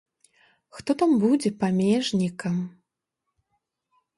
Хто 0.77 0.95
там 1.01 1.13
будзе 1.25 1.49
памежнікам? 1.65 2.57